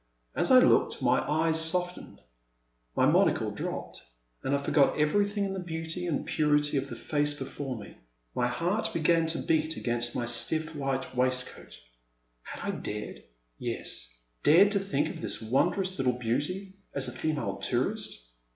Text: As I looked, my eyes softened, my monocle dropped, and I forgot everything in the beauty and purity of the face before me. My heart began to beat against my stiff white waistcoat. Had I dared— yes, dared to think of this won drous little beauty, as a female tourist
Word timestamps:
As 0.33 0.49
I 0.49 0.57
looked, 0.57 1.03
my 1.03 1.19
eyes 1.29 1.61
softened, 1.63 2.21
my 2.95 3.05
monocle 3.05 3.51
dropped, 3.51 4.01
and 4.41 4.55
I 4.55 4.63
forgot 4.63 4.97
everything 4.97 5.43
in 5.45 5.53
the 5.53 5.59
beauty 5.59 6.07
and 6.07 6.25
purity 6.25 6.75
of 6.77 6.89
the 6.89 6.95
face 6.95 7.35
before 7.35 7.77
me. 7.77 7.97
My 8.33 8.47
heart 8.47 8.89
began 8.95 9.27
to 9.27 9.37
beat 9.37 9.77
against 9.77 10.15
my 10.15 10.25
stiff 10.25 10.75
white 10.75 11.15
waistcoat. 11.15 11.79
Had 12.41 12.61
I 12.63 12.71
dared— 12.77 13.21
yes, 13.59 14.11
dared 14.41 14.71
to 14.71 14.79
think 14.79 15.09
of 15.09 15.21
this 15.21 15.39
won 15.39 15.71
drous 15.71 15.99
little 15.99 16.13
beauty, 16.17 16.73
as 16.95 17.07
a 17.07 17.11
female 17.11 17.57
tourist 17.57 18.27